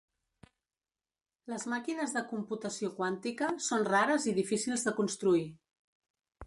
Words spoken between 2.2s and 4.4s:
computació quàntica són rares i